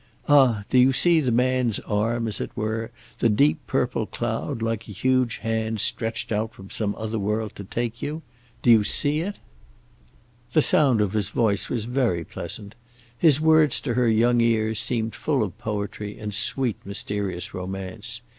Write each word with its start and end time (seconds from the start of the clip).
Ah! 0.27 0.63
do 0.71 0.79
you 0.79 0.91
see 0.93 1.19
the 1.19 1.31
man's 1.31 1.77
arm, 1.81 2.27
as 2.27 2.41
it 2.41 2.49
were; 2.55 2.89
the 3.19 3.29
deep 3.29 3.59
purple 3.67 4.07
cloud, 4.07 4.63
like 4.63 4.87
a 4.89 4.91
huge 4.91 5.37
hand 5.37 5.79
stretched 5.79 6.31
out 6.31 6.55
from 6.55 6.71
some 6.71 6.95
other 6.95 7.19
world 7.19 7.53
to 7.53 7.63
take 7.63 8.01
you? 8.01 8.23
Do 8.63 8.71
you 8.71 8.83
see 8.83 9.19
it?" 9.19 9.37
The 10.53 10.63
sound 10.63 11.01
of 11.01 11.13
his 11.13 11.29
voice 11.29 11.69
was 11.69 11.85
very 11.85 12.23
pleasant. 12.23 12.73
His 13.15 13.39
words 13.39 13.79
to 13.81 13.93
her 13.93 14.07
young 14.07 14.41
ears 14.41 14.79
seemed 14.79 15.13
full 15.13 15.43
of 15.43 15.55
poetry 15.59 16.17
and 16.17 16.33
sweet 16.33 16.77
mysterious 16.83 17.53
romance. 17.53 18.21